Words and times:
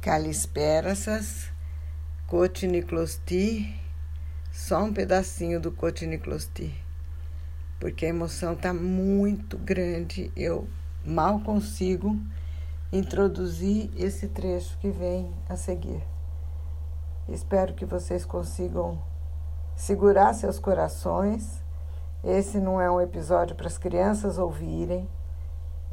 Calisperasas, 0.00 1.50
Cotiniclosti, 2.26 3.78
só 4.50 4.84
um 4.84 4.94
pedacinho 4.94 5.60
do 5.60 5.70
Cotiniclosti, 5.70 6.74
porque 7.78 8.06
a 8.06 8.08
emoção 8.08 8.54
está 8.54 8.72
muito 8.72 9.58
grande, 9.58 10.32
eu 10.34 10.66
mal 11.04 11.40
consigo 11.40 12.18
introduzir 12.90 13.90
esse 13.94 14.28
trecho 14.28 14.78
que 14.78 14.88
vem 14.88 15.30
a 15.46 15.54
seguir. 15.54 16.02
Espero 17.28 17.74
que 17.74 17.84
vocês 17.84 18.24
consigam 18.24 18.98
segurar 19.76 20.32
seus 20.32 20.58
corações. 20.58 21.62
Esse 22.24 22.58
não 22.58 22.80
é 22.80 22.90
um 22.90 23.02
episódio 23.02 23.54
para 23.54 23.66
as 23.66 23.76
crianças 23.76 24.38
ouvirem. 24.38 25.06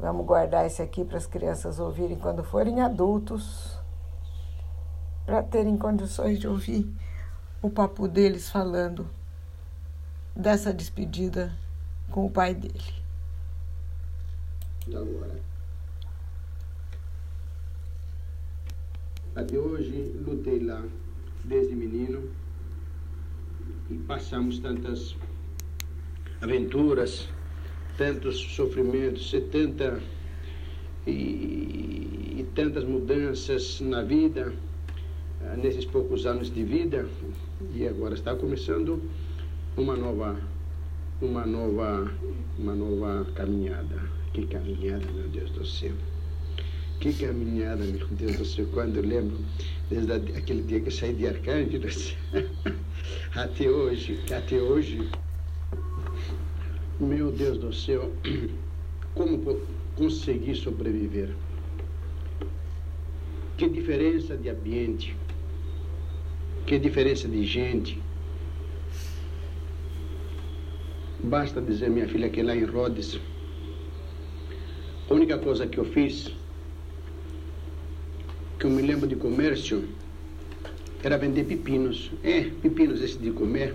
Vamos 0.00 0.24
guardar 0.24 0.64
esse 0.64 0.80
aqui 0.80 1.04
para 1.04 1.18
as 1.18 1.26
crianças 1.26 1.78
ouvirem 1.78 2.16
quando 2.16 2.42
forem 2.42 2.80
adultos 2.80 3.77
para 5.28 5.42
terem 5.42 5.76
condições 5.76 6.40
de 6.40 6.48
ouvir 6.48 6.90
o 7.60 7.68
papo 7.68 8.08
deles 8.08 8.48
falando 8.48 9.06
dessa 10.34 10.72
despedida 10.72 11.54
com 12.10 12.24
o 12.24 12.30
pai 12.30 12.54
dele. 12.54 12.80
Agora. 14.86 15.38
Até 19.36 19.58
hoje 19.58 20.18
lutei 20.26 20.60
lá 20.60 20.82
desde 21.44 21.74
menino 21.74 22.30
e 23.90 23.98
passamos 23.98 24.58
tantas 24.60 25.14
aventuras, 26.40 27.28
tantos 27.98 28.38
sofrimentos, 28.54 29.28
setenta 29.28 30.00
e, 31.06 31.10
e 31.10 32.50
tantas 32.54 32.84
mudanças 32.84 33.78
na 33.82 34.02
vida 34.02 34.54
nesses 35.56 35.84
poucos 35.84 36.26
anos 36.26 36.52
de 36.52 36.62
vida 36.62 37.08
e 37.74 37.86
agora 37.86 38.14
está 38.14 38.34
começando 38.34 39.02
uma 39.76 39.96
nova 39.96 40.38
uma 41.20 41.44
nova 41.46 42.12
uma 42.58 42.74
nova 42.74 43.24
caminhada. 43.34 44.00
Que 44.32 44.46
caminhada 44.46 45.04
meu 45.12 45.28
Deus 45.28 45.50
do 45.50 45.66
céu. 45.66 45.92
Que 47.00 47.12
caminhada 47.12 47.84
meu 47.84 48.06
Deus 48.08 48.36
do 48.36 48.44
céu. 48.44 48.66
Quando 48.72 48.96
eu 48.96 49.02
lembro 49.02 49.38
desde 49.88 50.12
aquele 50.12 50.62
dia 50.62 50.80
que 50.80 50.90
saí 50.90 51.14
de 51.14 51.26
Arcângelos 51.26 52.14
até 53.34 53.68
hoje 53.68 54.20
até 54.32 54.60
hoje 54.60 55.08
meu 57.00 57.32
Deus 57.32 57.58
do 57.58 57.72
céu 57.72 58.12
como 59.14 59.60
consegui 59.96 60.54
sobreviver? 60.54 61.30
Que 63.56 63.68
diferença 63.68 64.36
de 64.36 64.50
ambiente 64.50 65.16
que 66.68 66.78
diferença 66.78 67.26
de 67.26 67.46
gente. 67.46 67.98
Basta 71.24 71.62
dizer, 71.62 71.88
minha 71.88 72.06
filha, 72.06 72.28
que 72.28 72.42
lá 72.42 72.54
em 72.54 72.64
Rhodes, 72.64 73.18
a 75.08 75.14
única 75.14 75.38
coisa 75.38 75.66
que 75.66 75.78
eu 75.78 75.86
fiz, 75.86 76.30
que 78.58 78.66
eu 78.66 78.70
me 78.70 78.82
lembro 78.82 79.08
de 79.08 79.16
comércio, 79.16 79.88
era 81.02 81.16
vender 81.16 81.44
pepinos. 81.44 82.10
É, 82.22 82.42
pepinos 82.42 83.00
esse 83.00 83.16
de 83.16 83.30
comer, 83.30 83.74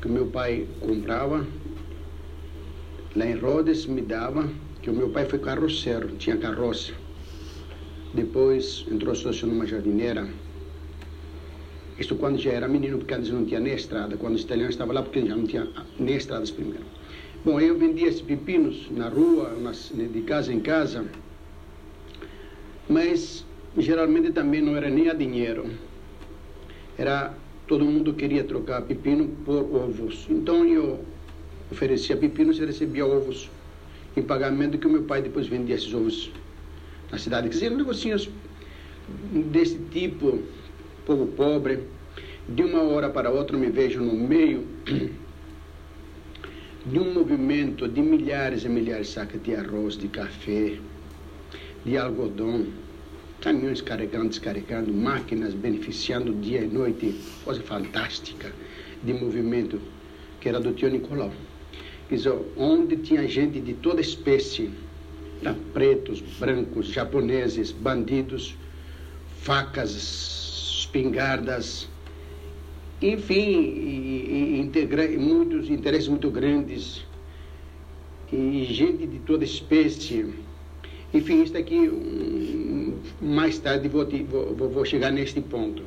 que 0.00 0.06
o 0.06 0.10
meu 0.10 0.28
pai 0.28 0.68
comprava. 0.78 1.44
Lá 3.16 3.26
em 3.26 3.36
Rhodes 3.36 3.86
me 3.86 4.02
dava, 4.02 4.48
que 4.82 4.88
o 4.88 4.94
meu 4.94 5.10
pai 5.10 5.24
foi 5.24 5.40
carroceiro, 5.40 6.16
tinha 6.16 6.36
carroça. 6.36 6.92
Depois 8.14 8.86
entrou 8.88 9.16
sócio 9.16 9.48
numa 9.48 9.66
jardineira 9.66 10.28
isso 11.98 12.14
quando 12.16 12.38
já 12.38 12.52
era 12.52 12.68
menino, 12.68 12.98
porque 12.98 13.14
antes 13.14 13.30
não 13.30 13.44
tinha 13.44 13.60
nem 13.60 13.74
estrada. 13.74 14.16
Quando 14.16 14.36
os 14.36 14.42
italianos 14.42 14.74
estavam 14.74 14.94
lá, 14.94 15.02
porque 15.02 15.26
já 15.26 15.34
não 15.34 15.44
tinha 15.44 15.68
nem 15.98 16.14
estradas 16.14 16.50
primeiro. 16.50 16.84
Bom, 17.44 17.60
eu 17.60 17.76
vendia 17.78 18.08
esses 18.08 18.20
pepinos 18.20 18.88
na 18.90 19.08
rua, 19.08 19.56
nas, 19.60 19.92
de 19.94 20.20
casa 20.22 20.52
em 20.52 20.60
casa, 20.60 21.04
mas 22.88 23.44
geralmente 23.76 24.32
também 24.32 24.62
não 24.62 24.76
era 24.76 24.88
nem 24.88 25.08
a 25.08 25.14
dinheiro. 25.14 25.66
Era 26.96 27.34
todo 27.66 27.84
mundo 27.84 28.14
queria 28.14 28.44
trocar 28.44 28.82
pepino 28.82 29.28
por 29.44 29.62
ovos. 29.74 30.26
Então 30.30 30.64
eu 30.64 31.04
oferecia 31.70 32.16
pepinos 32.16 32.58
e 32.58 32.64
recebia 32.64 33.06
ovos 33.06 33.50
em 34.16 34.22
pagamento 34.22 34.78
que 34.78 34.86
o 34.86 34.90
meu 34.90 35.02
pai 35.02 35.22
depois 35.22 35.46
vendia 35.46 35.74
esses 35.74 35.92
ovos 35.92 36.30
na 37.10 37.18
cidade. 37.18 37.48
Quer 37.48 37.54
dizer, 37.54 37.70
negocinhos 37.70 38.30
desse 39.32 39.78
tipo 39.90 40.42
povo 41.08 41.26
pobre. 41.28 41.80
De 42.46 42.62
uma 42.62 42.82
hora 42.82 43.08
para 43.08 43.30
outra 43.30 43.56
me 43.56 43.70
vejo 43.70 44.00
no 44.00 44.12
meio 44.12 44.66
de 46.84 46.98
um 46.98 47.14
movimento 47.14 47.88
de 47.88 48.02
milhares 48.02 48.64
e 48.64 48.68
milhares 48.68 49.08
de 49.08 49.14
sacas 49.14 49.42
de 49.42 49.54
arroz, 49.54 49.96
de 49.96 50.08
café, 50.08 50.78
de 51.84 51.96
algodão, 51.96 52.66
caminhões 53.40 53.80
carregando, 53.80 54.28
descarregando, 54.28 54.92
máquinas 54.92 55.54
beneficiando 55.54 56.34
dia 56.34 56.60
e 56.60 56.68
noite, 56.68 57.18
coisa 57.44 57.62
fantástica 57.62 58.52
de 59.02 59.14
movimento 59.14 59.80
que 60.40 60.48
era 60.48 60.60
do 60.60 60.72
tio 60.72 60.90
Nicolau. 60.90 61.32
Onde 62.56 62.96
tinha 62.98 63.26
gente 63.28 63.60
de 63.60 63.74
toda 63.74 64.00
espécie, 64.00 64.70
pretos, 65.72 66.20
brancos, 66.38 66.88
japoneses, 66.88 67.72
bandidos, 67.72 68.56
facas, 69.42 70.47
espingardas, 70.88 71.86
enfim, 73.00 73.60
e, 73.60 74.56
e 74.56 74.60
integra, 74.60 75.06
muitos 75.18 75.68
interesses 75.68 76.08
muito 76.08 76.30
grandes, 76.30 77.04
e 78.32 78.64
gente 78.64 79.06
de 79.06 79.18
toda 79.20 79.44
espécie. 79.44 80.26
Enfim, 81.12 81.42
isso 81.42 81.56
aqui, 81.56 81.88
um, 81.88 82.98
mais 83.20 83.58
tarde 83.58 83.88
vou, 83.88 84.06
vou, 84.06 84.68
vou 84.68 84.84
chegar 84.84 85.10
neste 85.10 85.40
ponto. 85.40 85.82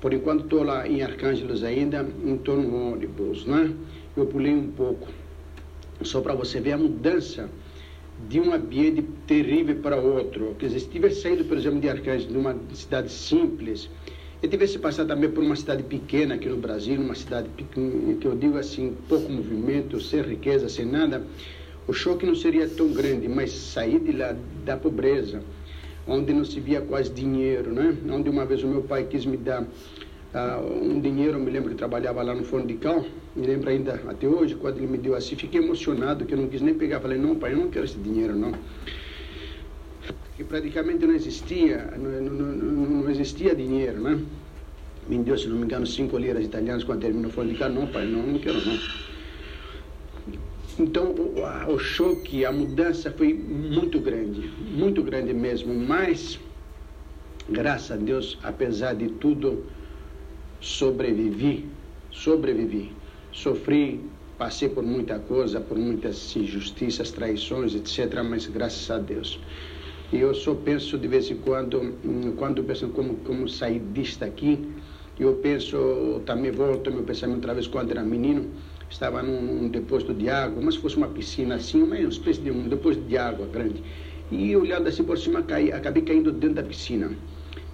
Por 0.00 0.12
enquanto 0.12 0.44
estou 0.44 0.62
lá 0.62 0.86
em 0.86 1.02
Arcângelos 1.02 1.62
ainda, 1.64 2.06
em 2.24 2.36
torno 2.38 2.68
do 2.68 2.76
ônibus, 2.76 3.46
né? 3.46 3.72
Eu 4.16 4.26
pulei 4.26 4.52
um 4.52 4.70
pouco, 4.72 5.08
só 6.02 6.20
para 6.20 6.34
você 6.34 6.60
ver 6.60 6.72
a 6.72 6.78
mudança 6.78 7.48
de 8.28 8.40
um 8.40 8.52
ambiente 8.52 9.02
terrível 9.26 9.76
para 9.76 9.96
outro. 9.96 10.54
Quer 10.58 10.66
dizer, 10.66 10.80
se 10.80 10.88
tivesse 10.88 11.20
saído, 11.20 11.44
por 11.44 11.56
exemplo, 11.56 11.80
de 11.80 11.88
Arcângelos, 11.88 12.28
de 12.28 12.36
uma 12.36 12.56
cidade 12.72 13.10
simples, 13.10 13.88
e 14.42 14.48
tivesse 14.48 14.78
passado 14.78 15.08
também 15.08 15.30
por 15.30 15.44
uma 15.44 15.54
cidade 15.54 15.82
pequena 15.82 16.34
aqui 16.34 16.48
no 16.48 16.56
Brasil, 16.56 17.00
uma 17.00 17.14
cidade 17.14 17.48
pequena, 17.50 18.14
que 18.14 18.26
eu 18.26 18.36
digo 18.36 18.58
assim, 18.58 18.96
pouco 19.08 19.30
movimento, 19.30 20.00
sem 20.00 20.20
riqueza, 20.20 20.68
sem 20.68 20.84
nada, 20.84 21.24
o 21.86 21.92
choque 21.92 22.26
não 22.26 22.34
seria 22.34 22.68
tão 22.68 22.92
grande, 22.92 23.28
mas 23.28 23.52
sair 23.52 24.00
de 24.00 24.12
lá 24.12 24.36
da 24.64 24.76
pobreza, 24.76 25.42
onde 26.06 26.32
não 26.32 26.44
se 26.44 26.58
via 26.58 26.80
quase 26.80 27.10
dinheiro, 27.10 27.72
né? 27.72 27.96
Onde 28.10 28.28
uma 28.28 28.44
vez 28.44 28.62
o 28.64 28.68
meu 28.68 28.82
pai 28.82 29.04
quis 29.04 29.24
me 29.24 29.36
dar 29.36 29.64
um 30.34 31.00
dinheiro, 31.00 31.38
eu 31.38 31.40
me 31.40 31.50
lembro 31.50 31.70
que 31.70 31.76
trabalhava 31.76 32.22
lá 32.22 32.34
no 32.34 32.44
Forno 32.44 32.66
de 32.66 32.74
Cal, 32.74 33.04
me 33.36 33.46
lembro 33.46 33.68
ainda 33.68 34.00
até 34.08 34.26
hoje, 34.26 34.54
quando 34.54 34.78
ele 34.78 34.86
me 34.86 34.98
deu 34.98 35.14
assim, 35.14 35.36
fiquei 35.36 35.60
emocionado, 35.60 36.24
que 36.24 36.32
eu 36.32 36.38
não 36.38 36.48
quis 36.48 36.62
nem 36.62 36.74
pegar, 36.74 37.00
falei, 37.00 37.18
não 37.18 37.36
pai, 37.36 37.52
eu 37.52 37.58
não 37.58 37.68
quero 37.68 37.84
esse 37.84 37.98
dinheiro, 37.98 38.34
não 38.34 38.52
que 40.36 40.44
praticamente 40.44 41.06
não 41.06 41.14
existia, 41.14 41.92
não, 41.96 42.10
não, 42.20 42.46
não 43.02 43.10
existia 43.10 43.54
dinheiro, 43.54 44.00
né? 44.00 44.20
Me 45.08 45.18
deu, 45.18 45.36
se 45.36 45.46
não 45.48 45.56
me 45.56 45.64
engano, 45.64 45.86
cinco 45.86 46.16
liras 46.16 46.44
italianas 46.44 46.84
quando 46.84 47.00
terminou. 47.00 47.30
Eu 47.30 47.34
falei, 47.34 47.56
não, 47.74 47.86
pai, 47.86 48.06
não, 48.06 48.22
não 48.22 48.38
quero 48.38 48.60
não. 48.64 48.78
Então, 50.78 51.10
o, 51.10 51.72
o 51.74 51.78
choque, 51.78 52.44
a 52.44 52.52
mudança 52.52 53.10
foi 53.10 53.34
muito 53.34 54.00
grande, 54.00 54.50
muito 54.70 55.02
grande 55.02 55.34
mesmo, 55.34 55.74
mas, 55.74 56.40
graças 57.48 57.90
a 57.92 57.96
Deus, 57.96 58.38
apesar 58.42 58.94
de 58.94 59.08
tudo, 59.08 59.66
sobrevivi, 60.62 61.68
sobrevivi. 62.10 62.92
Sofri, 63.32 64.00
passei 64.38 64.68
por 64.68 64.84
muita 64.84 65.18
coisa, 65.18 65.60
por 65.60 65.76
muitas 65.76 66.34
injustiças, 66.36 67.10
traições, 67.10 67.74
etc., 67.74 68.22
mas 68.22 68.46
graças 68.46 68.90
a 68.90 68.98
Deus. 68.98 69.40
E 70.12 70.18
eu 70.18 70.34
só 70.34 70.54
penso 70.54 70.96
de 70.96 71.08
vez 71.08 71.30
em 71.30 71.36
quando, 71.36 71.80
hum, 72.04 72.34
quando 72.36 72.62
penso 72.62 72.88
como, 72.88 73.16
como 73.16 73.48
sair 73.48 73.80
disto 73.92 74.22
aqui, 74.22 74.58
eu 75.18 75.34
penso, 75.34 76.22
também 76.26 76.50
volto 76.50 76.92
meu 76.92 77.02
pensamento 77.02 77.36
outra 77.36 77.54
vez 77.54 77.66
quando 77.66 77.90
era 77.90 78.02
menino, 78.02 78.50
estava 78.90 79.22
num, 79.22 79.40
num 79.40 79.68
depósito 79.68 80.14
de 80.14 80.28
água, 80.28 80.62
mas 80.62 80.76
fosse 80.76 80.96
uma 80.96 81.08
piscina 81.08 81.56
assim, 81.56 81.82
uma 81.82 81.98
espécie 81.98 82.40
de 82.40 82.50
um 82.50 82.68
depósito 82.68 83.04
de 83.06 83.16
água 83.16 83.46
grande. 83.46 83.82
E 84.30 84.54
olhando 84.56 84.88
assim 84.88 85.02
por 85.02 85.18
cima, 85.18 85.42
caí, 85.42 85.72
acabei 85.72 86.02
caindo 86.02 86.30
dentro 86.30 86.56
da 86.56 86.62
piscina. 86.62 87.10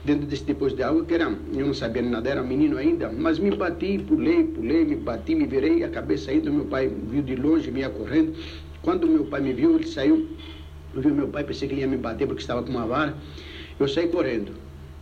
Dentro 0.09 0.27
desse 0.27 0.45
depósito 0.45 0.79
de 0.79 0.85
água, 0.85 1.05
que 1.05 1.13
era, 1.13 1.25
eu 1.27 1.67
não 1.67 1.75
sabia 1.75 2.01
nada, 2.01 2.31
era 2.31 2.43
menino 2.43 2.79
ainda, 2.79 3.13
mas 3.13 3.39
me 3.39 3.55
bati, 3.55 3.99
pulei, 3.99 4.43
pulei, 4.43 4.83
me 4.87 4.97
bati, 4.97 5.35
me 5.35 5.47
virei, 5.47 5.85
acabei 5.85 6.17
saindo, 6.17 6.51
meu 6.51 6.65
pai 6.65 6.89
viu 6.89 7.21
de 7.21 7.37
longe, 7.37 7.71
me 7.71 7.81
ia 7.81 7.91
correndo. 7.91 8.33
Quando 8.81 9.07
meu 9.07 9.27
pai 9.27 9.43
me 9.43 9.53
viu, 9.53 9.75
ele 9.75 9.87
saiu 9.87 10.27
eu 10.95 11.03
vi 11.03 11.11
meu 11.11 11.29
pai, 11.29 11.45
pensei 11.45 11.69
que 11.69 11.75
ele 11.75 11.83
ia 11.83 11.87
me 11.87 11.99
bater 11.99 12.27
porque 12.27 12.41
estava 12.41 12.63
com 12.63 12.71
uma 12.71 12.87
vara. 12.87 13.15
Eu 13.79 13.87
saí 13.87 14.09
correndo. 14.09 14.53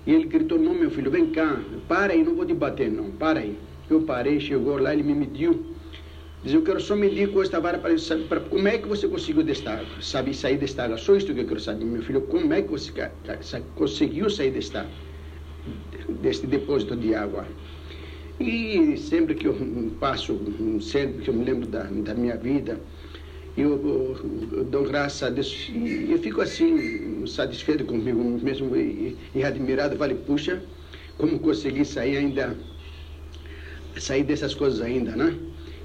E 0.04 0.12
ele 0.12 0.26
gritou, 0.26 0.58
não 0.58 0.74
meu 0.74 0.90
filho, 0.90 1.10
vem 1.10 1.30
cá, 1.30 1.60
para 1.86 2.12
aí, 2.12 2.24
não 2.24 2.34
vou 2.34 2.44
te 2.44 2.54
bater 2.54 2.90
não, 2.90 3.10
para 3.12 3.38
aí. 3.40 3.56
Eu 3.88 4.02
parei, 4.02 4.40
chegou 4.40 4.76
lá, 4.78 4.92
ele 4.92 5.04
me 5.04 5.14
mediu. 5.14 5.75
Diz, 6.46 6.54
eu 6.54 6.62
quero 6.62 6.78
só 6.78 6.94
medir 6.94 7.32
com 7.32 7.42
esta 7.42 7.58
vara 7.58 7.76
para 7.76 7.98
saber 7.98 8.28
para, 8.28 8.38
como 8.38 8.68
é 8.68 8.78
que 8.78 8.86
você 8.86 9.08
conseguiu 9.08 9.42
desta 9.42 9.84
sabe, 10.00 10.32
sair 10.32 10.56
desta 10.56 10.84
água. 10.84 10.96
Só 10.96 11.16
isso 11.16 11.34
que 11.34 11.40
eu 11.40 11.44
quero 11.44 11.58
saber, 11.58 11.84
meu 11.84 12.00
filho, 12.04 12.20
como 12.20 12.54
é 12.54 12.62
que 12.62 12.70
você 12.70 12.92
conseguiu 13.74 14.30
sair 14.30 14.52
desta, 14.52 14.86
deste 16.22 16.46
depósito 16.46 16.94
de 16.94 17.16
água. 17.16 17.44
E 18.38 18.96
sempre 18.96 19.34
que 19.34 19.48
eu 19.48 19.56
passo, 19.98 20.38
sempre 20.80 21.24
que 21.24 21.30
eu 21.30 21.34
me 21.34 21.44
lembro 21.44 21.66
da, 21.66 21.82
da 21.82 22.14
minha 22.14 22.36
vida, 22.36 22.78
eu, 23.58 23.70
eu, 23.70 24.58
eu, 24.58 24.64
dou 24.66 24.84
graças 24.84 25.24
a 25.24 25.30
Deus 25.30 25.68
e 25.74 26.12
eu 26.12 26.18
fico 26.20 26.40
assim, 26.42 27.26
satisfeito 27.26 27.84
comigo 27.84 28.22
mesmo 28.40 28.76
e, 28.76 29.16
e 29.34 29.42
admirado. 29.42 29.96
Falei, 29.96 30.16
puxa, 30.16 30.62
como 31.18 31.40
consegui 31.40 31.84
sair 31.84 32.18
ainda, 32.18 32.56
sair 33.98 34.22
dessas 34.22 34.54
coisas 34.54 34.80
ainda, 34.80 35.16
né? 35.16 35.36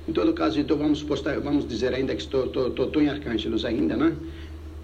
Em 0.08 0.12
todo 0.12 0.34
caso, 0.34 0.60
então 0.60 0.78
vamos 0.78 1.04
postar, 1.04 1.40
vamos 1.40 1.68
dizer 1.68 1.94
ainda 1.94 2.16
que 2.16 2.22
estou, 2.22 2.46
estou, 2.46 2.68
estou, 2.70 2.88
estou 2.88 3.02
em 3.02 3.10
Arcângelos 3.10 3.66
ainda, 3.66 3.96
né? 3.96 4.16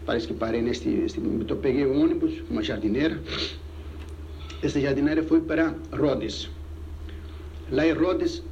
Parece 0.05 0.27
que 0.27 0.33
parei 0.33 0.61
neste, 0.61 0.87
neste 0.87 1.19
peguei 1.61 1.85
o 1.85 1.99
ônibus, 1.99 2.33
uma 2.49 2.63
jardineira. 2.63 3.19
Essa 4.61 4.79
jardineira 4.79 5.23
foi 5.23 5.41
para 5.41 5.75
Rhodes. 5.91 6.49
Lá 7.71 7.85
em 7.85 7.93
Rhodes 7.93 8.43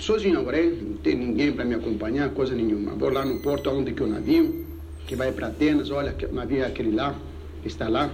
sozinho 0.00 0.40
agora, 0.40 0.62
não 0.62 0.94
tem 0.94 1.14
ninguém 1.14 1.52
para 1.52 1.64
me 1.64 1.74
acompanhar, 1.74 2.30
coisa 2.30 2.54
nenhuma. 2.54 2.92
Vou 2.92 3.10
lá 3.10 3.24
no 3.24 3.40
porto 3.40 3.70
onde 3.70 3.92
que 3.92 4.02
o 4.02 4.06
navio, 4.06 4.66
que 5.06 5.14
vai 5.14 5.30
para 5.30 5.48
Atenas, 5.48 5.90
olha, 5.90 6.14
o 6.28 6.34
navio 6.34 6.62
é 6.62 6.66
aquele 6.66 6.90
lá, 6.90 7.14
que 7.62 7.68
está 7.68 7.88
lá, 7.88 8.10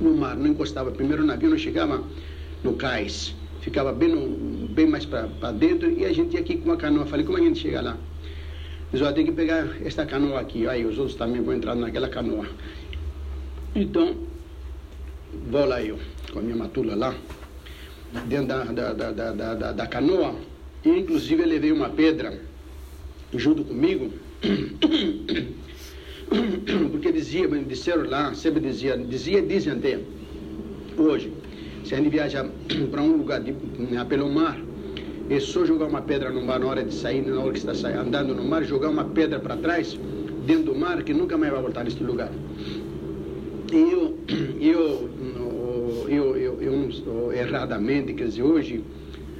no 0.00 0.14
mar, 0.14 0.36
não 0.36 0.48
encostava. 0.48 0.90
Primeiro 0.90 1.22
o 1.22 1.26
navio 1.26 1.50
não 1.50 1.58
chegava 1.58 2.02
no 2.62 2.74
cais, 2.74 3.34
ficava 3.60 3.92
bem, 3.92 4.08
no, 4.08 4.68
bem 4.68 4.86
mais 4.86 5.04
para 5.04 5.52
dentro 5.52 5.90
e 5.90 6.04
a 6.04 6.12
gente 6.12 6.34
ia 6.34 6.40
aqui 6.40 6.56
com 6.56 6.66
uma 6.66 6.76
canoa. 6.76 7.06
Falei, 7.06 7.24
como 7.24 7.38
a 7.38 7.40
gente 7.40 7.60
chega 7.60 7.80
lá? 7.80 7.96
Diz, 8.92 9.00
olha, 9.02 9.12
tem 9.12 9.24
que 9.24 9.32
pegar 9.32 9.76
esta 9.84 10.04
canoa 10.04 10.40
aqui, 10.40 10.66
aí 10.66 10.84
os 10.84 10.98
outros 10.98 11.16
também 11.16 11.40
vão 11.40 11.54
entrar 11.54 11.76
naquela 11.76 12.08
canoa. 12.08 12.46
Então, 13.74 14.16
vou 15.48 15.64
lá 15.64 15.80
eu, 15.80 15.98
com 16.32 16.40
a 16.40 16.42
minha 16.42 16.56
matula 16.56 16.96
lá, 16.96 17.14
dentro 18.26 18.48
da, 18.48 18.64
da, 18.64 18.92
da, 18.92 19.54
da, 19.54 19.72
da, 19.72 19.86
canoa, 19.86 20.34
e, 20.84 20.88
inclusive, 20.88 21.40
eu 21.40 21.48
levei 21.48 21.70
uma 21.70 21.90
pedra 21.90 22.40
junto 23.32 23.62
comigo, 23.62 24.12
porque 26.90 27.12
dizia, 27.12 27.46
disseram 27.46 28.10
lá, 28.10 28.34
sempre 28.34 28.60
dizia, 28.60 28.98
dizia, 28.98 29.40
dizem 29.40 29.74
até, 29.74 30.00
hoje, 30.98 31.32
se 31.90 31.96
a 31.96 31.98
gente 31.98 32.08
viaja 32.08 32.46
para 32.88 33.02
um 33.02 33.16
lugar 33.16 33.40
de, 33.40 33.50
né, 33.50 34.04
pelo 34.08 34.30
mar, 34.30 34.56
é 35.28 35.40
só 35.40 35.64
jogar 35.64 35.86
uma 35.86 36.00
pedra 36.00 36.30
no 36.30 36.40
mar 36.40 36.60
na 36.60 36.66
hora 36.66 36.84
de 36.84 36.94
sair, 36.94 37.20
na 37.22 37.40
hora 37.40 37.52
que 37.52 37.58
está 37.58 37.88
andando 38.00 38.32
no 38.32 38.44
mar, 38.44 38.62
jogar 38.62 38.90
uma 38.90 39.04
pedra 39.06 39.40
para 39.40 39.56
trás, 39.56 39.98
dentro 40.46 40.72
do 40.72 40.74
mar, 40.76 41.02
que 41.02 41.12
nunca 41.12 41.36
mais 41.36 41.52
vai 41.52 41.60
voltar 41.60 41.82
neste 41.82 42.04
lugar. 42.04 42.30
E 43.72 43.74
eu, 43.90 44.16
eu, 44.60 45.10
eu, 46.08 46.36
eu, 46.36 46.62
eu, 46.62 46.90
eu 47.06 47.32
erradamente, 47.32 48.14
quer 48.14 48.28
dizer, 48.28 48.44
hoje, 48.44 48.84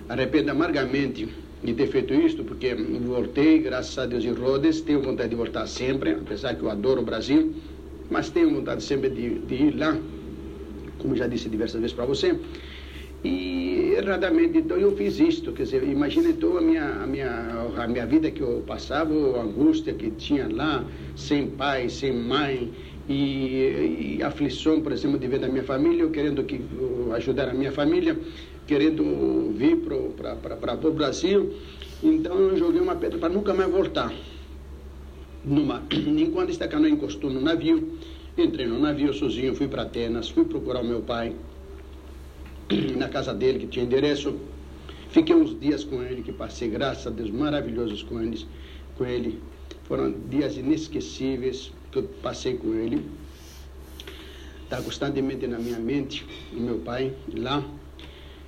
arrependo 0.08 0.50
amargamente 0.50 1.29
de 1.62 1.73
ter 1.73 1.87
feito 1.87 2.12
isto, 2.12 2.43
porque 2.43 2.75
voltei, 2.75 3.61
graças 3.61 3.97
a 3.97 4.06
Deus, 4.06 4.25
em 4.25 4.32
Rhodes, 4.32 4.81
tenho 4.81 5.00
vontade 5.00 5.29
de 5.29 5.37
voltar 5.37 5.69
sempre, 5.69 6.14
apesar 6.14 6.56
que 6.56 6.62
eu 6.62 6.70
adoro 6.70 7.00
o 7.00 7.05
Brasil, 7.05 7.55
mas 8.11 8.29
tenho 8.29 8.52
vontade 8.52 8.82
sempre 8.82 9.08
de, 9.08 9.38
de 9.38 9.55
ir 9.55 9.79
lá, 9.79 9.97
como 11.00 11.17
já 11.17 11.26
disse 11.26 11.49
diversas 11.49 11.81
vezes 11.81 11.94
para 11.94 12.05
você. 12.05 12.38
E 13.23 13.94
erradamente, 13.99 14.58
então 14.58 14.79
eu 14.79 14.97
fiz 14.97 15.20
isto, 15.20 15.52
quer 15.52 15.64
dizer, 15.64 15.82
imagina 15.82 16.31
então 16.31 16.56
a 16.56 16.61
minha, 16.61 17.02
a 17.02 17.06
minha, 17.06 17.31
a 17.76 17.87
minha 17.87 18.06
vida 18.06 18.31
que 18.31 18.41
eu 18.41 18.62
passava, 18.67 19.12
a 19.12 19.43
angústia 19.43 19.93
que 19.93 20.11
tinha 20.12 20.49
lá, 20.50 20.85
sem 21.14 21.47
pai, 21.49 21.91
sem 21.91 22.12
mãe, 22.12 22.73
e, 23.11 24.17
e 24.19 24.23
aflição, 24.23 24.81
por 24.81 24.93
exemplo, 24.93 25.19
de 25.19 25.26
ver 25.26 25.41
da 25.41 25.49
minha 25.49 25.64
família, 25.64 26.02
eu 26.02 26.11
querendo 26.11 26.44
que, 26.44 26.61
ajudar 27.14 27.49
a 27.49 27.55
minha 27.55 27.73
família, 27.73 28.17
querendo 28.67 29.52
vir 29.52 29.79
para 29.79 30.88
o 30.88 30.93
Brasil. 30.93 31.52
Então 32.02 32.38
eu 32.38 32.56
joguei 32.56 32.81
uma 32.81 32.94
pedra 32.94 33.19
para 33.19 33.29
nunca 33.29 33.52
mais 33.52 33.70
voltar 33.70 34.12
no 35.44 35.64
mar. 35.64 35.82
Enquanto 35.93 36.50
esta 36.50 36.69
canoa 36.69 36.88
encostou 36.88 37.31
no 37.31 37.41
navio, 37.41 37.99
entrei 38.44 38.66
no 38.66 38.78
navio 38.78 39.12
sozinho, 39.12 39.54
fui 39.54 39.69
para 39.69 39.82
Atenas, 39.82 40.28
fui 40.28 40.44
procurar 40.44 40.81
o 40.81 40.84
meu 40.84 41.02
pai 41.02 41.34
na 42.96 43.08
casa 43.08 43.34
dele, 43.34 43.58
que 43.58 43.66
tinha 43.66 43.84
endereço. 43.84 44.38
Fiquei 45.10 45.34
uns 45.34 45.58
dias 45.58 45.82
com 45.82 46.02
ele, 46.02 46.22
que 46.22 46.32
passei, 46.32 46.69
graças 46.69 47.06
a 47.06 47.10
Deus, 47.10 47.31
maravilhosos 47.31 48.02
com, 48.02 48.20
eles, 48.20 48.46
com 48.96 49.04
ele. 49.04 49.40
Foram 49.84 50.12
dias 50.28 50.56
inesquecíveis 50.56 51.72
que 51.90 51.98
eu 51.98 52.04
passei 52.22 52.56
com 52.56 52.75
ele. 52.75 53.04
Está 54.62 54.81
constantemente 54.81 55.46
na 55.48 55.58
minha 55.58 55.81
mente, 55.81 56.25
o 56.52 56.60
meu 56.60 56.78
pai, 56.78 57.12
lá. 57.37 57.64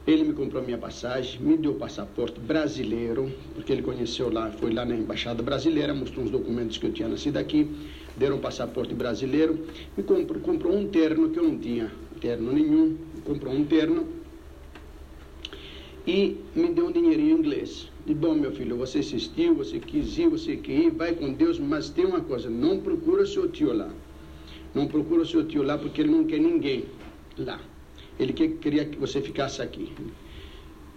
Ele 0.05 0.25
me 0.25 0.33
comprou 0.33 0.63
minha 0.63 0.79
passagem, 0.79 1.41
me 1.41 1.57
deu 1.57 1.73
o 1.73 1.75
passaporte 1.77 2.41
brasileiro, 2.41 3.33
porque 3.55 3.73
ele 3.73 3.83
conheceu 3.83 4.33
lá, 4.33 4.51
foi 4.51 4.73
lá 4.73 4.85
na 4.85 4.97
embaixada 4.97 5.43
brasileira, 5.43 5.95
mostrou 5.95 6.25
uns 6.25 6.31
documentos 6.31 6.77
que 6.77 6.87
eu 6.87 6.93
tinha 6.93 7.09
nascido 7.09 7.37
aqui, 7.37 7.71
deram 8.17 8.37
um 8.37 8.41
passaporte 8.41 8.95
brasileiro, 8.95 9.65
me 9.97 10.03
comprou, 10.03 10.41
comprou 10.41 10.77
um 10.77 10.89
terno 10.89 11.31
que 11.31 11.39
eu 11.39 11.45
não 11.45 11.57
tinha 11.57 11.93
terno 12.21 12.53
nenhum, 12.53 12.97
comprou 13.25 13.53
um 13.53 13.65
terno 13.65 14.07
e 16.07 16.37
me 16.55 16.69
deu 16.69 16.87
um 16.87 16.93
dinheirinho 16.93 17.39
inglês. 17.39 17.89
E 18.07 18.15
bom, 18.15 18.35
meu 18.35 18.53
filho, 18.53 18.77
você 18.77 19.01
assistiu, 19.01 19.55
você 19.55 19.79
quis 19.79 20.19
ir, 20.19 20.29
você 20.29 20.57
quer 20.57 20.73
ir, 20.73 20.91
vai 20.91 21.15
com 21.15 21.33
Deus, 21.33 21.59
mas 21.59 21.91
tem 21.91 22.05
uma 22.05 22.21
coisa, 22.21 22.49
não 22.49 22.81
procura 22.81 23.27
seu 23.27 23.49
tio 23.49 23.73
lá. 23.73 23.91
Não 24.75 24.87
procura 24.87 25.25
seu 25.25 25.47
tio 25.47 25.63
lá 25.63 25.77
porque 25.77 26.01
ele 26.01 26.11
não 26.11 26.25
quer 26.25 26.39
ninguém 26.39 26.87
lá. 27.39 27.61
Ele 28.19 28.33
quer, 28.33 28.49
queria 28.59 28.85
que 28.85 28.99
você 28.99 29.21
ficasse 29.21 29.63
aqui. 29.63 29.93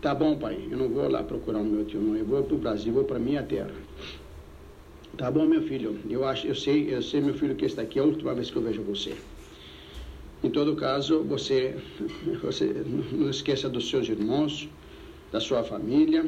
Tá 0.01 0.13
bom, 0.13 0.38
pai, 0.38 0.67
eu 0.69 0.77
não 0.77 0.89
vou 0.89 1.09
lá 1.09 1.23
procurar 1.23 1.59
o 1.59 1.63
meu 1.63 1.85
tio, 1.85 2.01
não. 2.01 2.15
Eu 2.15 2.25
vou 2.25 2.44
para 2.44 2.56
o 2.56 2.59
Brasil, 2.59 2.94
vou 2.94 3.03
para 3.03 3.17
minha 3.17 3.41
terra. 3.41 3.71
Tá 5.17 5.31
bom, 5.31 5.45
meu 5.45 5.63
filho. 5.63 6.00
Eu 6.09 6.25
acho, 6.25 6.45
eu 6.45 6.56
sei, 6.56 6.94
eu 6.94 7.01
sei, 7.01 7.21
meu 7.21 7.33
filho, 7.33 7.56
que 7.56 7.65
esta 7.65 7.81
aqui 7.81 7.97
é 7.97 8.01
a 8.01 8.06
última 8.06 8.33
vez 8.33 8.51
que 8.51 8.57
eu 8.57 8.62
vejo 8.62 8.81
você. 8.83 9.15
Em 10.44 10.50
todo 10.50 10.75
caso, 10.75 11.23
você, 11.23 11.75
você 12.44 12.65
não 13.12 13.29
esqueça 13.29 13.69
dos 13.69 13.90
seus 13.90 14.07
irmãos, 14.09 14.69
da 15.31 15.40
sua 15.40 15.63
família. 15.63 16.25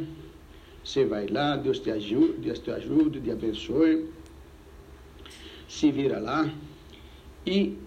Você 0.84 1.06
vai 1.06 1.28
lá, 1.28 1.58
Deus 1.58 1.80
te 1.80 1.92
ajude, 1.92 2.34
Deus 2.40 2.60
te 2.60 2.72
ajude, 2.72 3.20
te 3.20 3.30
abençoe. 3.30 4.10
Se 5.68 5.92
vira 5.92 6.18
lá 6.18 6.50
e 7.46 7.78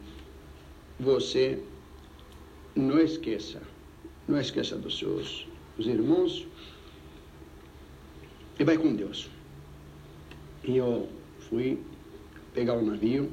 você 0.98 1.58
não 2.74 3.00
esqueça, 3.00 3.60
não 4.28 4.40
esqueça 4.40 4.76
dos 4.76 4.98
seus 4.98 5.46
os 5.78 5.86
irmãos 5.86 6.46
e 8.58 8.64
vai 8.64 8.76
com 8.76 8.94
Deus. 8.94 9.30
E 10.62 10.76
eu 10.76 11.08
fui 11.48 11.78
pegar 12.52 12.74
o 12.74 12.84
navio, 12.84 13.30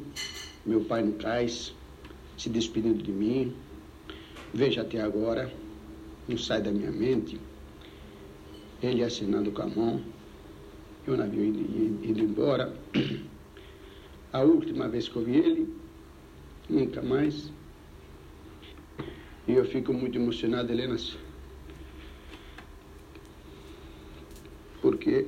meu 0.65 0.85
pai 0.85 1.03
no 1.03 1.13
cais, 1.13 1.73
se 2.37 2.49
despedindo 2.49 3.03
de 3.03 3.11
mim. 3.11 3.53
Veja 4.53 4.81
até 4.81 5.01
agora, 5.01 5.53
não 6.27 6.37
sai 6.37 6.61
da 6.61 6.71
minha 6.71 6.91
mente, 6.91 7.37
ele 8.81 9.03
assinando 9.03 9.51
com 9.51 9.61
a 9.63 9.67
mão, 9.67 10.01
e 11.05 11.11
o 11.11 11.17
navio 11.17 11.43
indo, 11.43 12.05
indo 12.05 12.21
embora. 12.21 12.73
A 14.31 14.41
última 14.41 14.87
vez 14.87 15.07
que 15.07 15.15
eu 15.15 15.23
vi 15.23 15.37
ele, 15.37 15.73
nunca 16.69 17.01
mais. 17.01 17.51
E 19.47 19.53
eu 19.53 19.63
fico 19.63 19.93
muito 19.93 20.17
emocionado, 20.17 20.69
Helena, 20.71 20.97
porque 24.81 25.25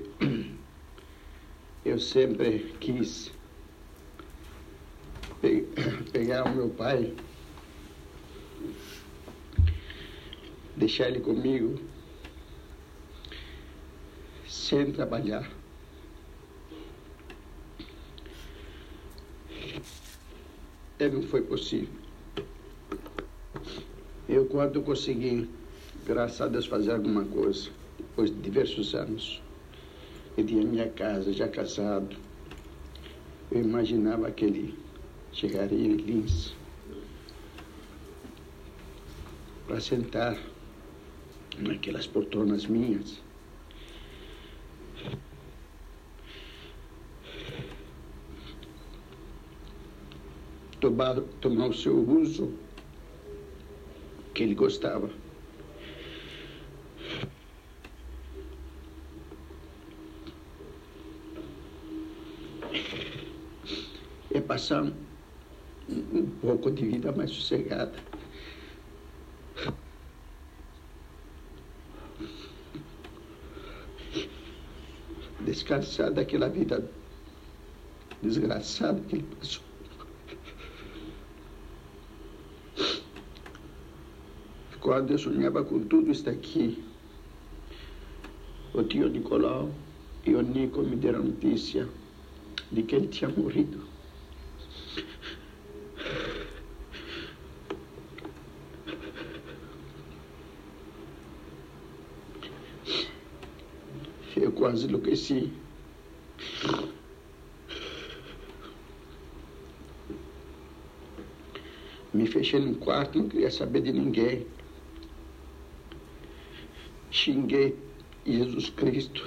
eu 1.86 1.98
sempre 1.98 2.76
quis 2.82 3.32
pegar 6.12 6.44
o 6.48 6.54
meu 6.54 6.70
pai, 6.70 7.16
deixar 10.76 11.08
ele 11.08 11.22
comigo, 11.22 11.80
sem 14.46 14.92
trabalhar. 14.92 15.50
E 21.00 21.08
não 21.08 21.22
foi 21.22 21.42
possível. 21.42 21.99
Eu, 24.30 24.46
quando 24.46 24.84
consegui, 24.84 25.50
graças 26.06 26.40
a 26.40 26.48
Deus, 26.48 26.68
fazer 26.68 26.92
alguma 26.92 27.26
coisa, 27.26 27.72
depois 27.98 28.30
de 28.30 28.40
diversos 28.40 28.94
anos, 28.94 29.42
eu 30.38 30.46
tinha 30.46 30.64
minha 30.64 30.88
casa, 30.88 31.34
já 31.34 31.48
casado, 31.48 32.16
eu 33.52 33.60
imaginava 33.60 34.30
que 34.30 34.46
ele 34.46 34.78
chegaria 35.34 35.84
em 35.84 35.96
Lins. 35.96 36.54
para 39.66 39.80
sentar 39.80 40.36
naquelas 41.60 42.08
poltronas 42.08 42.66
minhas. 42.66 43.22
Tomar, 50.80 51.22
tomar 51.40 51.68
o 51.68 51.74
seu 51.74 51.98
uso 52.00 52.52
que 54.40 54.44
ele 54.44 54.56
gostava. 54.56 55.10
É 64.34 64.40
passar 64.40 64.84
um, 64.84 64.94
um 65.90 66.26
pouco 66.40 66.72
de 66.72 66.88
vida 66.88 67.12
mais 67.12 67.32
sossegada. 67.32 67.92
Descansar 75.42 76.14
daquela 76.14 76.48
vida 76.48 76.90
desgraçada 78.22 79.02
que 79.02 79.18
ele 79.18 79.28
passou. 79.38 79.69
Quando 84.90 85.12
eu 85.12 85.20
sonhava 85.20 85.64
com 85.64 85.82
tudo 85.82 86.12
isso 86.12 86.28
aqui, 86.28 86.84
o 88.74 88.82
tio 88.82 89.08
Nicolau 89.08 89.70
e 90.26 90.34
o 90.34 90.42
Nico 90.42 90.82
me 90.82 90.96
deram 90.96 91.26
notícia 91.26 91.88
de 92.72 92.82
que 92.82 92.96
ele 92.96 93.08
tinha 93.08 93.30
morrido. 93.30 93.84
Eu 104.36 104.52
quase 104.54 104.88
enlouqueci. 104.88 105.54
Me 112.12 112.26
fechei 112.26 112.60
num 112.60 112.74
quarto, 112.74 113.20
não 113.20 113.30
queria 113.30 113.52
saber 113.52 113.82
de 113.84 113.92
ninguém 113.92 114.48
xinguei 117.30 117.76
Jesus 118.26 118.70
Cristo. 118.72 119.22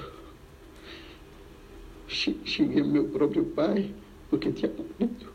Xinguei 2.09 2.83
meu 2.83 3.09
próprio 3.09 3.45
pai 3.45 3.95
porque 4.29 4.51
tinha 4.51 4.73
morrido. 4.73 5.33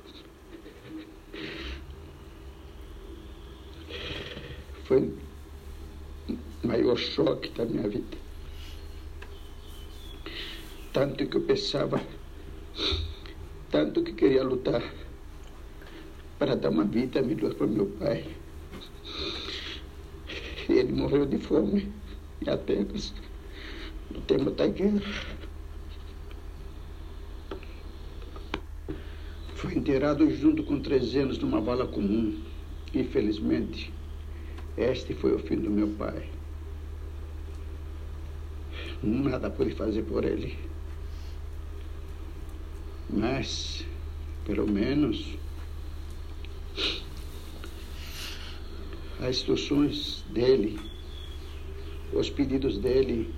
Foi 4.84 5.14
o 6.30 6.68
maior 6.68 6.98
choque 6.98 7.50
da 7.52 7.66
minha 7.66 7.88
vida. 7.88 8.18
Tanto 10.92 11.26
que 11.26 11.38
eu 11.38 11.42
pensava, 11.42 12.02
tanto 13.70 14.04
que 14.04 14.14
queria 14.14 14.44
lutar 14.44 14.84
para 16.40 16.56
dar 16.56 16.70
uma 16.70 16.84
vida 16.84 17.22
melhor 17.22 17.54
para 17.54 17.68
meu 17.68 17.86
pai. 18.00 18.26
Ele 20.70 20.92
morreu 20.92 21.26
de 21.26 21.38
fome 21.38 21.92
e 22.46 22.50
apenas 22.50 23.13
no 24.12 24.22
tempo 24.22 24.51
da 24.51 24.67
guerra. 24.67 25.01
Foi 29.56 29.74
enterrado 29.74 30.29
junto 30.32 30.63
com 30.63 30.79
três 30.79 31.15
anos 31.15 31.39
numa 31.39 31.60
bala 31.60 31.88
comum. 31.88 32.39
Infelizmente, 32.94 33.91
este 34.77 35.13
foi 35.13 35.34
o 35.34 35.39
fim 35.39 35.58
do 35.58 35.70
meu 35.70 35.88
pai. 35.89 36.29
Nada 39.01 39.50
pude 39.50 39.74
fazer 39.75 40.03
por 40.03 40.24
ele. 40.24 40.58
Mas, 43.10 43.86
pelo 44.46 44.67
menos, 44.67 45.38
as 49.20 49.38
instruções 49.38 50.24
dele 50.29 50.79
os 52.14 52.30
pedidos 52.30 52.78
dele, 52.78 53.34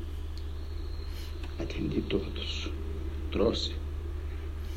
atendi 1.59 2.01
todos. 2.01 2.69
Trouxe 3.31 3.73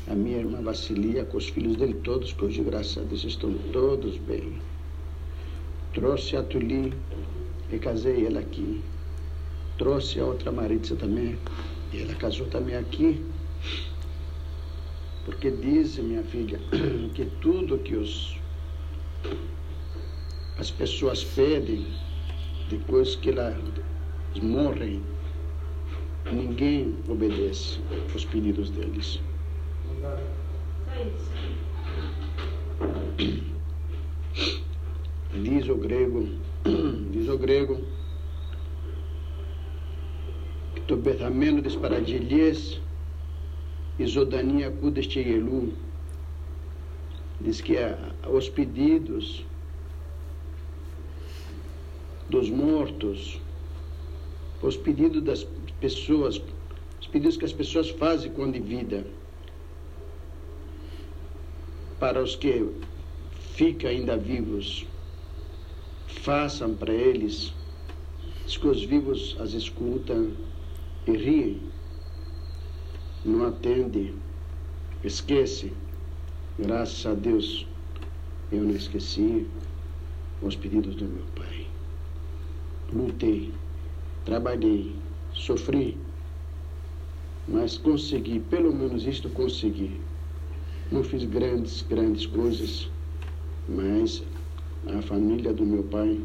a 0.07 0.13
minha 0.13 0.37
irmã 0.37 0.61
Vasilia 0.61 1.23
com 1.25 1.37
os 1.37 1.49
filhos 1.49 1.77
dele 1.77 1.93
todos, 2.03 2.33
que 2.33 2.43
hoje, 2.43 2.61
graças 2.63 2.97
a 2.97 3.01
Deus, 3.01 3.23
estão 3.23 3.53
todos 3.71 4.17
bem. 4.17 4.59
Trouxe 5.93 6.35
a 6.35 6.43
Tuli 6.43 6.93
e 7.71 7.79
casei 7.79 8.25
ela 8.25 8.39
aqui. 8.39 8.81
Trouxe 9.77 10.19
a 10.19 10.25
outra 10.25 10.51
Maritza 10.51 10.95
também, 10.95 11.37
e 11.91 12.01
ela 12.01 12.13
casou 12.15 12.47
também 12.47 12.75
aqui. 12.75 13.23
Porque 15.25 15.51
diz, 15.51 15.97
minha 15.97 16.23
filha, 16.23 16.59
que 17.15 17.25
tudo 17.41 17.77
que 17.77 17.95
os, 17.95 18.37
as 20.57 20.69
pessoas 20.69 21.23
pedem, 21.23 21.85
depois 22.73 23.15
que 23.15 23.29
elas 23.29 23.55
morrem, 24.41 24.99
ninguém 26.31 26.95
obedece 27.07 27.79
aos 28.11 28.25
pedidos 28.25 28.71
deles. 28.71 29.21
Diz 35.35 35.69
o 35.69 35.75
grego, 35.75 36.27
diz 37.11 37.29
o 37.29 37.37
grego, 37.37 37.79
que 40.73 40.81
to 40.81 40.97
bethameno 40.97 41.61
des 41.61 41.75
paradilhes 41.75 42.81
isodania 43.99 44.71
cudes 44.71 45.15
elu. 45.15 45.73
Diz 47.39 47.61
que 47.61 47.75
os 48.27 48.49
pedidos 48.49 49.45
dos 52.33 52.49
mortos, 52.49 53.39
os 54.59 54.75
pedidos 54.75 55.21
das 55.21 55.45
pessoas, 55.79 56.41
os 56.99 57.05
pedidos 57.05 57.37
que 57.37 57.45
as 57.45 57.53
pessoas 57.53 57.91
fazem 57.91 58.31
quando 58.31 58.59
vida, 58.59 59.05
para 61.99 62.23
os 62.23 62.35
que 62.35 62.67
ficam 63.53 63.87
ainda 63.87 64.17
vivos, 64.17 64.87
façam 66.07 66.73
para 66.73 66.91
eles, 66.91 67.53
os 68.47 68.57
que 68.57 68.67
os 68.67 68.83
vivos 68.83 69.37
as 69.39 69.53
escutam 69.53 70.31
e 71.05 71.11
riem, 71.11 71.61
não 73.23 73.45
atendem, 73.45 74.15
esquece. 75.03 75.71
Graças 76.57 77.05
a 77.05 77.13
Deus, 77.13 77.67
eu 78.51 78.63
não 78.63 78.75
esqueci 78.75 79.45
os 80.41 80.55
pedidos 80.55 80.95
do 80.95 81.05
meu 81.05 81.25
Pai 81.35 81.62
lutei, 82.91 83.51
trabalhei, 84.25 84.95
sofri, 85.33 85.97
mas 87.47 87.77
consegui, 87.77 88.39
pelo 88.39 88.73
menos 88.73 89.05
isto 89.05 89.29
consegui. 89.29 89.99
Não 90.91 91.03
fiz 91.03 91.23
grandes, 91.25 91.81
grandes 91.83 92.25
coisas, 92.25 92.89
mas 93.67 94.23
a 94.87 95.01
família 95.01 95.53
do 95.53 95.65
meu 95.65 95.83
pai, 95.83 96.19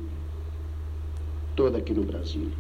toda 1.56 1.78
aqui 1.78 1.92
no 1.92 2.04
Brasil, 2.04 2.50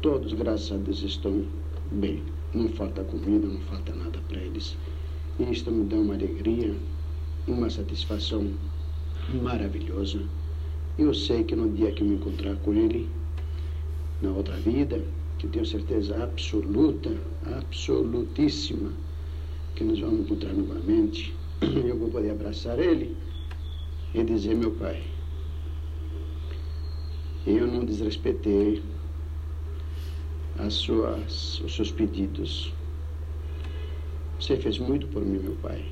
todos, 0.00 0.32
graças 0.32 0.72
a 0.72 0.76
Deus, 0.76 1.02
estão 1.02 1.44
bem. 1.92 2.22
Não 2.54 2.68
falta 2.68 3.02
comida, 3.04 3.46
não 3.46 3.60
falta 3.60 3.94
nada 3.94 4.18
para 4.28 4.38
eles. 4.38 4.76
E 5.38 5.44
isto 5.50 5.70
me 5.70 5.84
dá 5.84 5.96
uma 5.96 6.14
alegria, 6.14 6.74
uma 7.46 7.70
satisfação 7.70 8.52
maravilhosa. 9.42 10.20
Eu 10.98 11.14
sei 11.14 11.42
que 11.42 11.56
no 11.56 11.70
dia 11.70 11.90
que 11.90 12.02
eu 12.02 12.06
me 12.06 12.16
encontrar 12.16 12.54
com 12.56 12.74
ele, 12.74 13.08
na 14.20 14.30
outra 14.30 14.54
vida, 14.56 15.02
que 15.38 15.48
tenho 15.48 15.64
certeza 15.64 16.22
absoluta, 16.22 17.10
absolutíssima, 17.56 18.92
que 19.74 19.84
nós 19.84 19.98
vamos 19.98 20.20
encontrar 20.20 20.52
novamente, 20.52 21.34
eu 21.62 21.98
vou 21.98 22.10
poder 22.10 22.30
abraçar 22.30 22.78
ele 22.78 23.16
e 24.14 24.22
dizer: 24.22 24.54
Meu 24.54 24.72
pai, 24.72 25.02
eu 27.46 27.66
não 27.66 27.84
desrespeitei 27.86 28.82
as 30.58 30.74
suas, 30.74 31.60
os 31.60 31.74
seus 31.74 31.90
pedidos. 31.90 32.72
Você 34.38 34.56
fez 34.58 34.78
muito 34.78 35.06
por 35.06 35.24
mim, 35.24 35.38
meu 35.38 35.56
pai. 35.56 35.84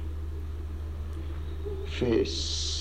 Fez 1.87 2.80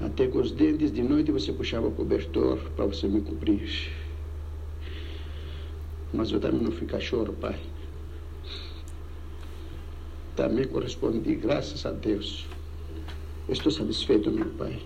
até 0.00 0.26
com 0.26 0.38
os 0.38 0.50
dentes 0.50 0.92
de 0.92 1.02
noite 1.02 1.30
você 1.30 1.52
puxava 1.52 1.88
o 1.88 1.92
cobertor 1.92 2.58
para 2.74 2.86
você 2.86 3.06
me 3.06 3.20
cobrir. 3.20 3.92
Mas 6.12 6.30
eu 6.32 6.40
também 6.40 6.62
não 6.62 6.72
fui 6.72 6.86
cachorro, 6.86 7.32
pai. 7.34 7.58
Também 10.34 10.66
correspondi, 10.66 11.34
graças 11.34 11.84
a 11.84 11.92
Deus. 11.92 12.46
Estou 13.48 13.70
satisfeito, 13.70 14.30
meu 14.30 14.46
pai. 14.46 14.80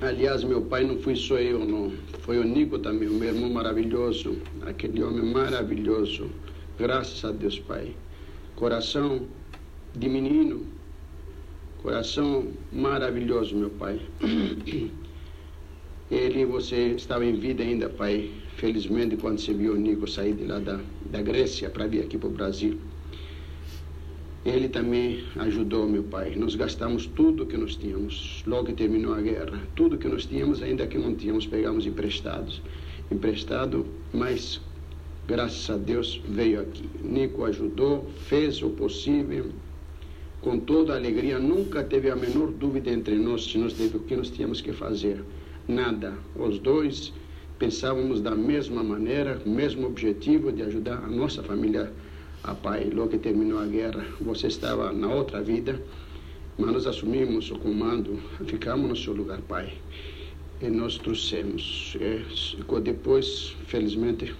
Aliás, 0.00 0.42
meu 0.44 0.62
pai 0.62 0.84
não 0.84 0.98
fui 0.98 1.14
só 1.14 1.38
eu, 1.38 1.64
não. 1.64 1.92
Foi 2.20 2.38
o 2.38 2.44
Nico 2.44 2.78
também, 2.78 3.08
o 3.08 3.12
meu 3.12 3.28
irmão 3.28 3.50
maravilhoso, 3.50 4.36
aquele 4.62 5.02
homem 5.02 5.24
maravilhoso. 5.32 6.30
Graças 6.78 7.24
a 7.24 7.30
Deus, 7.30 7.58
Pai. 7.58 7.94
Coração 8.56 9.26
de 9.94 10.08
menino, 10.08 10.66
coração 11.82 12.46
maravilhoso, 12.72 13.56
meu 13.56 13.70
Pai. 13.70 14.00
Ele, 16.10 16.44
você 16.44 16.88
estava 16.88 17.24
em 17.24 17.34
vida 17.34 17.62
ainda, 17.62 17.88
Pai. 17.88 18.30
Felizmente, 18.56 19.16
quando 19.16 19.38
você 19.38 19.52
viu 19.52 19.72
o 19.72 19.76
Nico 19.76 20.06
sair 20.06 20.34
de 20.34 20.44
lá 20.44 20.58
da, 20.58 20.78
da 21.10 21.20
Grécia 21.20 21.68
para 21.68 21.86
vir 21.86 22.02
aqui 22.02 22.16
para 22.16 22.28
o 22.28 22.32
Brasil. 22.32 22.78
Ele 24.44 24.68
também 24.68 25.24
ajudou, 25.36 25.88
meu 25.88 26.02
pai. 26.02 26.34
Nós 26.36 26.56
gastamos 26.56 27.06
tudo 27.06 27.46
que 27.46 27.56
nós 27.56 27.76
tínhamos, 27.76 28.42
logo 28.44 28.66
que 28.66 28.72
terminou 28.72 29.14
a 29.14 29.20
guerra. 29.20 29.60
Tudo 29.76 29.96
que 29.96 30.08
nós 30.08 30.26
tínhamos, 30.26 30.60
ainda 30.60 30.84
que 30.84 30.98
não 30.98 31.14
tínhamos, 31.14 31.46
pegamos 31.46 31.86
emprestados. 31.86 32.60
Emprestado, 33.08 33.86
mas 34.12 34.60
graças 35.28 35.70
a 35.70 35.76
Deus 35.76 36.20
veio 36.28 36.60
aqui. 36.60 36.90
Nico 37.04 37.44
ajudou, 37.44 38.10
fez 38.26 38.60
o 38.62 38.70
possível, 38.70 39.46
com 40.42 40.58
toda 40.58 40.92
a 40.92 40.96
alegria. 40.96 41.38
Nunca 41.38 41.82
teve 41.82 42.10
a 42.10 42.16
menor 42.16 42.50
dúvida 42.50 42.90
entre 42.90 43.14
nós 43.14 43.44
se 43.44 43.56
nós 43.56 43.72
teve 43.72 43.96
o 43.96 44.00
que 44.00 44.16
nós 44.16 44.28
tínhamos 44.28 44.60
que 44.60 44.72
fazer. 44.72 45.24
Nada. 45.66 46.12
Os 46.36 46.58
dois 46.58 47.12
pensávamos 47.58 48.20
da 48.20 48.34
mesma 48.34 48.82
maneira, 48.82 49.40
mesmo 49.46 49.86
objetivo 49.86 50.52
de 50.52 50.62
ajudar 50.62 50.98
a 51.04 51.06
nossa 51.06 51.42
família 51.42 51.92
a 52.42 52.54
pai, 52.54 52.90
logo 52.92 53.10
que 53.10 53.18
terminou 53.18 53.60
a 53.60 53.66
guerra, 53.66 54.04
você 54.20 54.48
estava 54.48 54.92
na 54.92 55.06
outra 55.06 55.40
vida, 55.40 55.80
mas 56.58 56.72
nós 56.72 56.86
assumimos 56.88 57.50
o 57.52 57.58
comando, 57.58 58.18
ficamos 58.46 58.88
no 58.88 58.96
seu 58.96 59.12
lugar, 59.14 59.40
pai. 59.42 59.72
E 60.60 60.68
nós 60.68 60.98
trouxemos. 60.98 61.96
E 62.00 62.80
depois, 62.80 63.54
felizmente, 63.66 64.34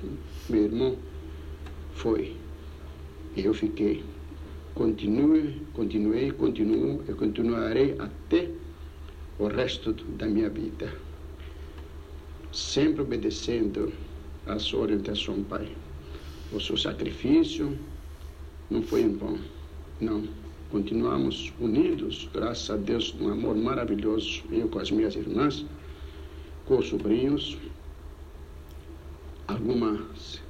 meu 0.49 0.65
irmão 0.65 0.97
foi. 1.95 2.35
E 3.37 3.45
eu 3.45 3.55
fiquei. 3.55 4.03
Continue, 4.75 5.63
continuei, 5.75 6.31
continuo 6.33 7.05
e 7.07 7.13
continuarei 7.13 7.95
até 7.99 8.49
o 9.39 9.47
resto 9.47 9.93
da 9.93 10.27
minha 10.27 10.49
vida. 10.49 10.93
Sempre 12.53 13.03
obedecendo 13.03 13.93
a 14.47 14.59
sua 14.59 14.81
orientação, 14.81 15.43
Pai. 15.45 15.69
O 16.53 16.61
seu 16.61 16.77
sacrifício, 16.77 17.79
não 18.71 18.83
foi 18.83 19.03
em 19.03 19.15
vão. 19.15 19.39
Não. 20.01 20.25
Continuamos 20.71 21.53
unidos, 21.61 22.31
graças 22.33 22.71
a 22.71 22.77
Deus, 22.77 23.15
um 23.21 23.29
amor 23.29 23.55
maravilhoso, 23.55 24.43
eu 24.51 24.69
com 24.69 24.79
as 24.79 24.91
minhas 24.91 25.15
irmãs, 25.15 25.67
com 26.65 26.79
os 26.79 26.89
sobrinhos, 26.89 27.59
algumas 29.47 30.41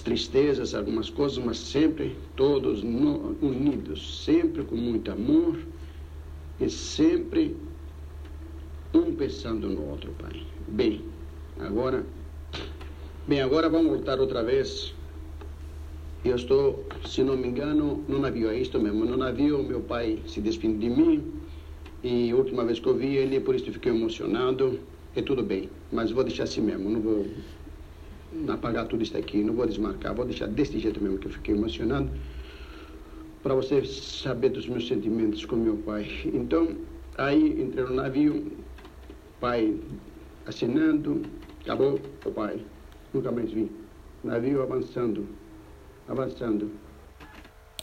tristezas, 0.00 0.74
algumas 0.74 1.10
coisas, 1.10 1.38
mas 1.38 1.58
sempre 1.58 2.16
todos 2.36 2.82
no, 2.82 3.36
unidos, 3.42 4.24
sempre 4.24 4.64
com 4.64 4.76
muito 4.76 5.10
amor 5.10 5.58
e 6.60 6.70
sempre 6.70 7.56
um 8.94 9.14
pensando 9.14 9.68
no 9.68 9.88
outro, 9.88 10.12
Pai. 10.18 10.42
Bem, 10.68 11.02
agora, 11.58 12.04
bem, 13.26 13.40
agora 13.40 13.68
vamos 13.68 13.88
voltar 13.90 14.20
outra 14.20 14.42
vez 14.42 14.94
eu 16.24 16.36
estou, 16.36 16.86
se 17.04 17.24
não 17.24 17.36
me 17.36 17.48
engano, 17.48 18.04
no 18.08 18.20
navio, 18.20 18.48
é 18.48 18.56
isto 18.56 18.78
mesmo. 18.78 19.04
No 19.04 19.16
navio, 19.16 19.60
meu 19.60 19.80
pai 19.80 20.20
se 20.24 20.40
despediu 20.40 20.78
de 20.78 20.88
mim 20.88 21.32
e 22.02 22.30
a 22.30 22.36
última 22.36 22.64
vez 22.64 22.78
que 22.78 22.86
eu 22.86 22.94
vi 22.94 23.16
ele, 23.16 23.40
por 23.40 23.56
isso 23.56 23.72
fiquei 23.72 23.90
emocionado. 23.90 24.78
E 25.16 25.20
tudo 25.20 25.42
bem, 25.42 25.68
mas 25.90 26.12
vou 26.12 26.22
deixar 26.22 26.44
assim 26.44 26.60
mesmo, 26.60 26.88
não 26.88 27.00
vou 27.00 27.26
apagar 28.48 28.86
tudo 28.86 29.02
isso 29.02 29.16
aqui, 29.16 29.42
não 29.42 29.54
vou 29.54 29.66
desmarcar, 29.66 30.14
vou 30.14 30.24
deixar 30.24 30.46
desse 30.46 30.78
jeito 30.78 31.02
mesmo 31.02 31.18
que 31.18 31.26
eu 31.26 31.32
fiquei 31.32 31.54
emocionado 31.54 32.10
para 33.42 33.54
você 33.54 33.84
saber 33.84 34.50
dos 34.50 34.68
meus 34.68 34.86
sentimentos 34.86 35.44
com 35.44 35.56
meu 35.56 35.76
pai. 35.78 36.06
Então, 36.26 36.76
aí 37.18 37.60
entrei 37.60 37.84
no 37.84 37.94
navio, 37.94 38.52
pai 39.40 39.76
assinando, 40.46 41.22
acabou 41.62 41.98
o 42.24 42.30
pai, 42.30 42.64
nunca 43.12 43.32
mais 43.32 43.50
vi. 43.50 43.70
Navio 44.22 44.62
avançando, 44.62 45.26
avançando. 46.08 46.70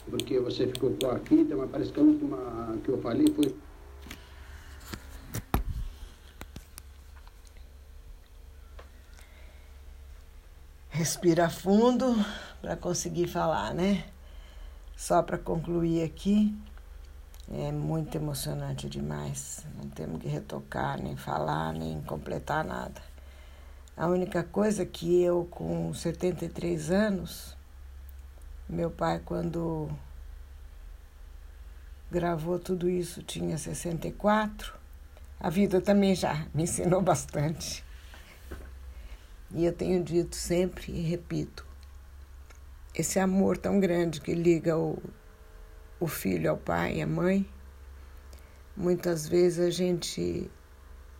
Porque 0.08 0.40
você 0.40 0.66
ficou 0.66 0.96
com 1.00 1.10
a 1.10 1.18
fita, 1.18 1.54
mas 1.54 1.70
parece 1.70 1.92
que 1.92 2.00
a 2.00 2.02
última 2.02 2.78
que 2.82 2.88
eu 2.88 2.98
falei 2.98 3.26
foi. 3.34 3.54
Respira 11.00 11.48
fundo 11.48 12.14
para 12.60 12.76
conseguir 12.76 13.26
falar, 13.26 13.72
né? 13.72 14.04
Só 14.94 15.22
para 15.22 15.38
concluir 15.38 16.02
aqui, 16.02 16.54
é 17.50 17.72
muito 17.72 18.14
emocionante 18.16 18.86
demais. 18.86 19.64
Não 19.82 19.88
temos 19.88 20.20
que 20.20 20.28
retocar, 20.28 21.00
nem 21.02 21.16
falar, 21.16 21.72
nem 21.72 22.02
completar 22.02 22.62
nada. 22.62 23.00
A 23.96 24.08
única 24.08 24.44
coisa 24.44 24.84
que 24.84 25.22
eu, 25.22 25.48
com 25.50 25.90
73 25.94 26.90
anos, 26.90 27.56
meu 28.68 28.90
pai, 28.90 29.22
quando 29.24 29.88
gravou 32.10 32.58
tudo 32.58 32.90
isso, 32.90 33.22
tinha 33.22 33.56
64. 33.56 34.74
A 35.40 35.48
vida 35.48 35.80
também 35.80 36.14
já 36.14 36.46
me 36.52 36.64
ensinou 36.64 37.00
bastante. 37.00 37.82
E 39.52 39.64
eu 39.64 39.72
tenho 39.72 40.02
dito 40.02 40.36
sempre 40.36 40.92
e 40.92 41.00
repito: 41.00 41.66
esse 42.94 43.18
amor 43.18 43.56
tão 43.56 43.80
grande 43.80 44.20
que 44.20 44.34
liga 44.34 44.76
o, 44.76 45.02
o 45.98 46.06
filho 46.06 46.50
ao 46.50 46.56
pai 46.56 46.96
e 46.96 47.02
à 47.02 47.06
mãe, 47.06 47.46
muitas 48.76 49.26
vezes 49.28 49.58
a 49.58 49.70
gente 49.70 50.50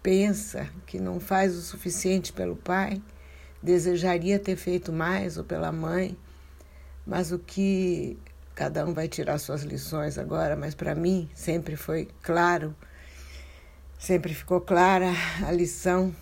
pensa 0.03 0.71
que 0.87 0.99
não 0.99 1.21
faz 1.21 1.57
o 1.57 1.61
suficiente 1.61 2.33
pelo 2.33 2.57
pai, 2.57 3.03
desejaria 3.62 4.38
ter 4.38 4.57
feito 4.57 4.93
mais 4.93 5.37
ou 5.37 5.45
pela 5.45 5.71
mãe 5.71 6.16
mas 7.07 7.33
o 7.33 7.38
que 7.38 8.19
cada 8.55 8.87
um 8.87 8.93
vai 8.93 9.09
tirar 9.09 9.38
suas 9.38 9.62
lições 9.62 10.19
agora, 10.19 10.55
mas 10.55 10.75
para 10.75 10.95
mim 10.95 11.29
sempre 11.35 11.75
foi 11.77 12.09
claro, 12.23 12.73
sempre 13.99 14.35
ficou 14.35 14.61
clara 14.61 15.11
a 15.45 15.51
lição 15.51 16.14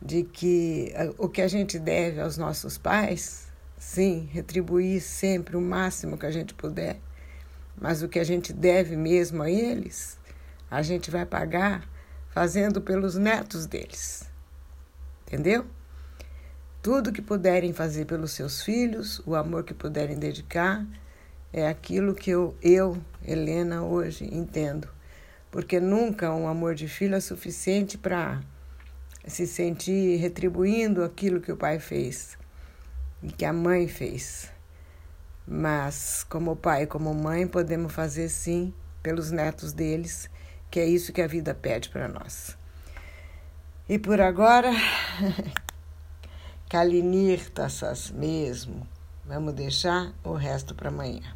de 0.00 0.22
que 0.22 0.92
o 1.18 1.28
que 1.28 1.42
a 1.42 1.48
gente 1.48 1.78
deve 1.78 2.20
aos 2.20 2.36
nossos 2.36 2.78
pais, 2.78 3.48
sim, 3.78 4.28
retribuir 4.32 5.00
sempre 5.00 5.56
o 5.56 5.60
máximo 5.60 6.18
que 6.18 6.26
a 6.26 6.30
gente 6.30 6.54
puder, 6.54 7.00
mas 7.80 8.02
o 8.02 8.08
que 8.08 8.18
a 8.18 8.24
gente 8.24 8.52
deve 8.52 8.96
mesmo 8.96 9.42
a 9.42 9.50
eles, 9.50 10.18
a 10.70 10.82
gente 10.82 11.10
vai 11.10 11.24
pagar 11.24 11.88
fazendo 12.30 12.80
pelos 12.80 13.16
netos 13.16 13.66
deles. 13.66 14.28
Entendeu? 15.26 15.66
Tudo 16.82 17.12
que 17.12 17.22
puderem 17.22 17.72
fazer 17.72 18.04
pelos 18.04 18.32
seus 18.32 18.62
filhos, 18.62 19.20
o 19.26 19.34
amor 19.34 19.64
que 19.64 19.74
puderem 19.74 20.18
dedicar, 20.18 20.86
é 21.52 21.66
aquilo 21.66 22.14
que 22.14 22.30
eu, 22.30 22.54
eu 22.62 22.96
Helena, 23.24 23.82
hoje 23.82 24.28
entendo. 24.32 24.88
Porque 25.50 25.80
nunca 25.80 26.32
um 26.32 26.46
amor 26.46 26.74
de 26.74 26.86
filho 26.86 27.14
é 27.14 27.20
suficiente 27.20 27.96
para 27.96 28.40
se 29.26 29.46
sentir 29.46 30.16
retribuindo 30.18 31.02
aquilo 31.02 31.40
que 31.40 31.52
o 31.52 31.56
pai 31.56 31.78
fez 31.78 32.38
e 33.22 33.30
que 33.30 33.44
a 33.44 33.52
mãe 33.52 33.88
fez. 33.88 34.50
Mas, 35.46 36.24
como 36.28 36.56
pai 36.56 36.84
e 36.84 36.86
como 36.86 37.14
mãe, 37.14 37.46
podemos 37.46 37.92
fazer 37.92 38.28
sim 38.28 38.72
pelos 39.02 39.30
netos 39.30 39.72
deles, 39.72 40.28
que 40.70 40.80
é 40.80 40.86
isso 40.86 41.12
que 41.12 41.22
a 41.22 41.26
vida 41.26 41.54
pede 41.54 41.88
para 41.88 42.08
nós. 42.08 42.56
E 43.88 43.98
por 43.98 44.20
agora. 44.20 44.72
Calinirtassas 46.68 48.10
mesmo. 48.10 48.86
Vamos 49.24 49.54
deixar 49.54 50.12
o 50.24 50.32
resto 50.32 50.74
para 50.74 50.88
amanhã. 50.88 51.35